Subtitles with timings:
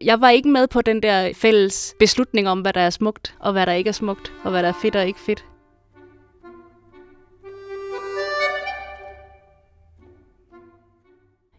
[0.00, 3.52] Jeg var ikke med på den der fælles beslutning om, hvad der er smukt, og
[3.52, 5.44] hvad der ikke er smukt, og hvad der er fedt og ikke fedt.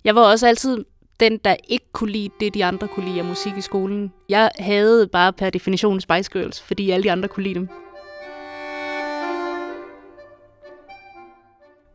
[0.03, 0.85] Jeg var også altid
[1.19, 4.13] den, der ikke kunne lide det, de andre kunne lide af musik i skolen.
[4.29, 7.69] Jeg havde bare per definition Spice Girls, fordi alle de andre kunne lide dem.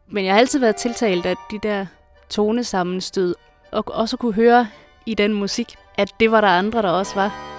[0.09, 1.87] Men jeg har altid været tiltalt af de der
[2.31, 3.35] tonesammenstød,
[3.73, 4.69] og også kunne høre
[5.07, 7.55] i den musik, at det var der andre, der også var.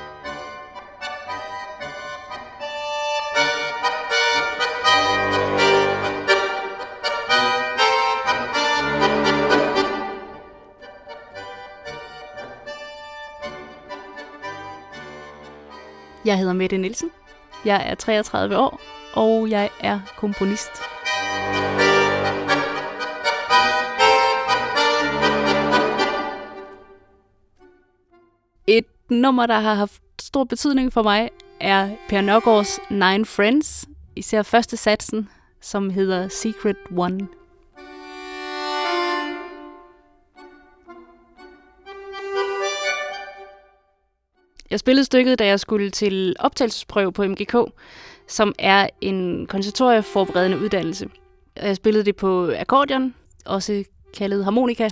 [16.25, 17.11] Jeg hedder Mette Nielsen.
[17.65, 18.81] Jeg er 33 år,
[19.13, 20.71] og jeg er komponist.
[29.09, 34.77] Nummer, der har haft stor betydning for mig, er Per Nørgaards Nine Friends, især første
[34.77, 35.29] satsen,
[35.61, 37.27] som hedder Secret One.
[44.71, 47.55] Jeg spillede stykket, da jeg skulle til optagelsesprøve på MGK,
[48.27, 51.09] som er en konservatorieforberedende uddannelse.
[51.61, 53.13] Jeg spillede det på akkordeon,
[53.45, 53.83] også
[54.17, 54.89] kaldet harmonika.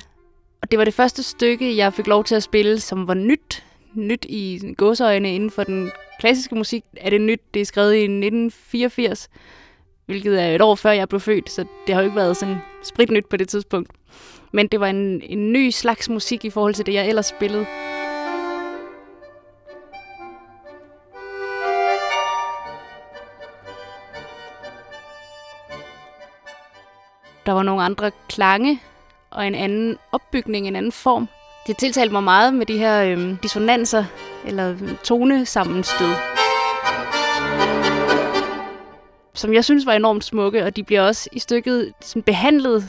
[0.62, 3.64] Og det var det første stykke, jeg fik lov til at spille, som var nyt.
[3.94, 6.84] Nyt i gåseøjne inden for den klassiske musik.
[6.98, 7.42] Er det nyt?
[7.54, 9.30] Det er skrevet i 1984,
[10.06, 12.58] hvilket er et år før jeg blev født, så det har jo ikke været sådan
[12.84, 13.90] spritnyt på det tidspunkt.
[14.52, 17.66] Men det var en, en ny slags musik i forhold til det, jeg ellers spillede.
[27.46, 28.80] Der var nogle andre klange
[29.30, 31.28] og en anden opbygning, en anden form.
[31.68, 34.06] Det tiltalte mig meget med de her øh, dissonanser
[34.46, 36.14] eller tonesammenstød.
[39.34, 42.84] Som jeg synes var enormt smukke, og de bliver også i stykket sådan behandlet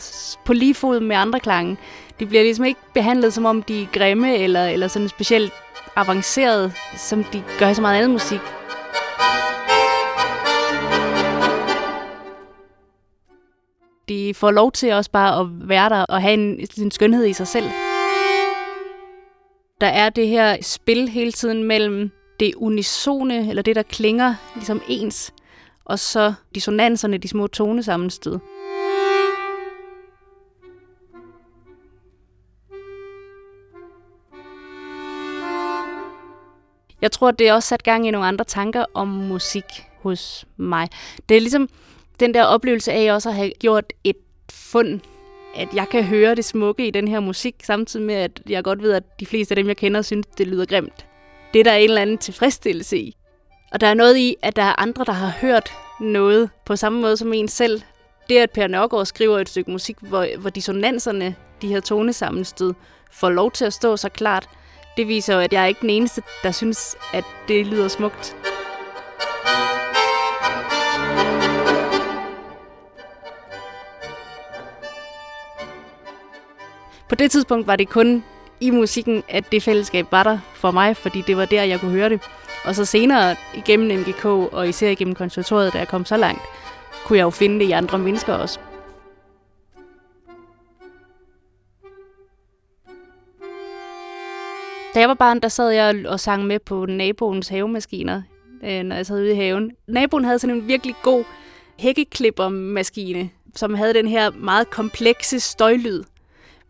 [0.44, 1.76] på lige fod med andre klange.
[2.20, 5.52] De bliver ligesom ikke behandlet som om de er grimme eller, eller sådan specielt
[5.96, 8.40] avanceret, som de gør i så meget andet musik.
[14.08, 17.32] de får lov til også bare at være der og have en, en skønhed i
[17.32, 17.66] sig selv.
[19.84, 24.82] Der er det her spil hele tiden mellem det unisone, eller det, der klinger ligesom
[24.88, 25.32] ens,
[25.84, 28.38] og så dissonanserne, de små tonesammenstød.
[37.00, 39.64] Jeg tror, det er også sat gang i nogle andre tanker om musik
[40.02, 40.88] hos mig.
[41.28, 41.68] Det er ligesom,
[42.20, 44.16] den der oplevelse af også at have gjort et
[44.52, 45.00] fund,
[45.56, 48.82] at jeg kan høre det smukke i den her musik, samtidig med, at jeg godt
[48.82, 51.06] ved, at de fleste af dem, jeg kender, synes, det lyder grimt.
[51.54, 53.16] Det er der en eller anden tilfredsstillelse i.
[53.72, 57.00] Og der er noget i, at der er andre, der har hørt noget på samme
[57.00, 57.82] måde som en selv.
[58.28, 62.74] Det, at Per Nørgaard skriver et stykke musik, hvor, hvor dissonanserne, de her tonesammenstød,
[63.12, 64.48] får lov til at stå så klart,
[64.96, 68.36] det viser jo, at jeg er ikke den eneste, der synes, at det lyder smukt.
[77.14, 78.24] På det tidspunkt var det kun
[78.60, 81.90] i musikken, at det fællesskab var der for mig, fordi det var der, jeg kunne
[81.90, 82.20] høre det.
[82.64, 86.42] Og så senere igennem MGK, og især igennem konservatoriet, da jeg kom så langt,
[87.04, 88.58] kunne jeg jo finde det i andre mennesker også.
[94.94, 98.22] Da jeg var barn, der sad jeg og sang med på naboens havemaskiner,
[98.64, 99.70] øh, når jeg sad ude i haven.
[99.88, 101.24] Naboen havde sådan en virkelig god
[101.78, 106.02] hækkeklippermaskine, som havde den her meget komplekse støjlyd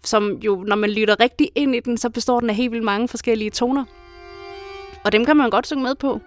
[0.05, 2.85] som jo, når man lytter rigtig ind i den, så består den af helt vildt
[2.85, 3.85] mange forskellige toner.
[5.05, 6.21] Og dem kan man godt synge med på.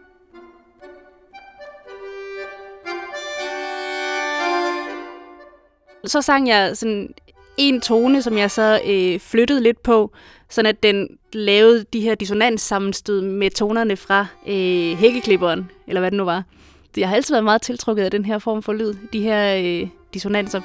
[6.05, 7.13] Så sang jeg sådan
[7.57, 10.11] en tone, som jeg så øh, flyttede lidt på,
[10.49, 16.17] sådan at den lavede de her dissonans-sammenstød med tonerne fra øh, hækkeklipperen, eller hvad det
[16.17, 16.43] nu var.
[16.97, 19.90] Jeg har altid været meget tiltrukket af den her form for lyd, de her øh,
[20.13, 20.61] dissonanser.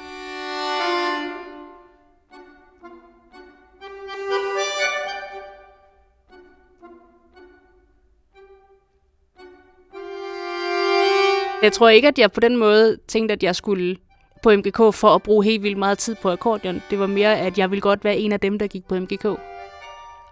[11.63, 13.95] Jeg tror ikke, at jeg på den måde tænkte, at jeg skulle
[14.43, 16.81] på MGK for at bruge helt vildt meget tid på akkordeon.
[16.89, 19.25] Det var mere, at jeg ville godt være en af dem, der gik på MGK.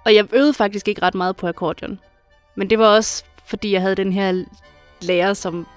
[0.05, 1.99] Og jeg øvede faktisk ikke ret meget på akkordeon.
[2.55, 4.43] Men det var også, fordi jeg havde den her
[5.01, 5.67] lærer, som...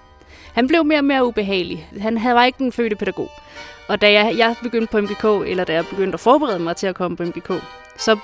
[0.53, 1.89] Han blev mere og mere ubehagelig.
[2.01, 3.31] Han havde var ikke den fødte pædagog.
[3.89, 6.87] Og da jeg, jeg begyndte på MGK, eller da jeg begyndte at forberede mig til
[6.87, 7.53] at komme på MGK,
[7.99, 8.19] så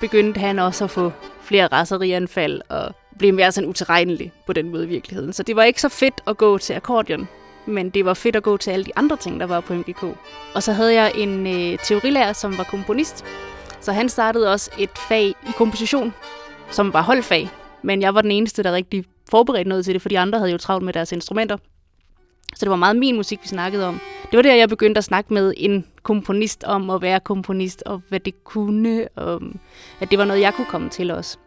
[0.00, 1.12] begyndte han også at få
[1.50, 5.32] flere raserianfald og blev mere sådan utilregnelig på den måde i virkeligheden.
[5.32, 7.28] Så det var ikke så fedt at gå til akkordion,
[7.66, 10.02] men det var fedt at gå til alle de andre ting, der var på MGK.
[10.54, 13.24] Og så havde jeg en øh, teorilærer, som var komponist,
[13.80, 16.14] så han startede også et fag i komposition,
[16.70, 17.48] som var holdfag,
[17.82, 20.52] men jeg var den eneste, der rigtig forberedte noget til det, for de andre havde
[20.52, 21.56] jo travlt med deres instrumenter.
[22.56, 24.00] Så det var meget min musik, vi snakkede om.
[24.30, 28.02] Det var der, jeg begyndte at snakke med en komponist om at være komponist, og
[28.08, 29.42] hvad det kunne, og
[30.00, 31.38] at det var noget, jeg kunne komme til også.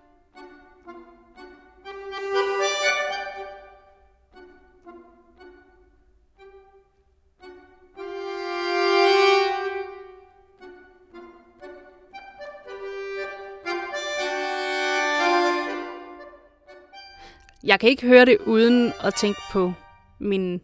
[17.66, 19.74] Jeg kan ikke høre det uden at tænke på
[20.20, 20.62] min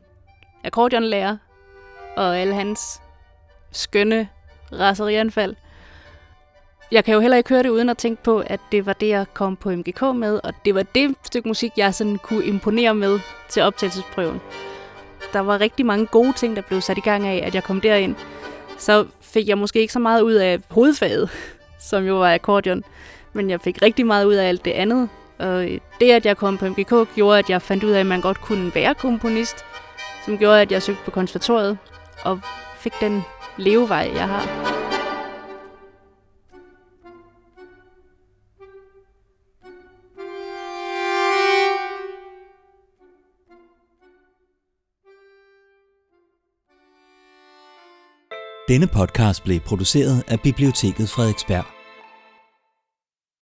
[0.64, 1.38] akkordeonlærer
[2.18, 3.02] og alle hans
[3.72, 4.30] skønne
[4.72, 5.56] raserianfald.
[6.92, 9.08] Jeg kan jo heller ikke høre det uden at tænke på, at det var det,
[9.08, 12.96] jeg kom på MGK med, og det var det stykke musik, jeg sådan kunne imponere
[12.96, 13.20] med
[13.50, 14.42] til optagelsesprøven.
[15.34, 17.82] Der var rigtig mange gode ting, der blev sat i gang af, at jeg kom
[17.82, 18.16] derind.
[18.78, 21.30] Så fik jeg måske ikke så meget ud af hovedfaget,
[21.90, 22.84] som jo var akkordeon,
[23.34, 26.38] men jeg fik rigtig meget ud af alt det andet, og øh, det, at jeg
[26.38, 29.66] kom på MGK, gjorde, at jeg fandt ud af, at man godt kunne være komponist,
[30.26, 31.78] som gjorde, at jeg søgte på konservatoriet
[32.24, 32.40] og
[32.76, 33.24] fik den
[33.60, 34.70] levevej, jeg har.
[48.68, 51.79] Denne podcast blev produceret af Biblioteket Frederiksberg.